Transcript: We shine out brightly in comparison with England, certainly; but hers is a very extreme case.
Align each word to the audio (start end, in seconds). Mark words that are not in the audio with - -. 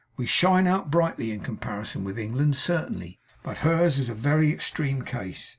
We 0.17 0.25
shine 0.25 0.65
out 0.65 0.89
brightly 0.89 1.31
in 1.31 1.41
comparison 1.41 2.03
with 2.03 2.17
England, 2.17 2.57
certainly; 2.57 3.19
but 3.43 3.57
hers 3.57 3.99
is 3.99 4.09
a 4.09 4.15
very 4.15 4.51
extreme 4.51 5.03
case. 5.03 5.49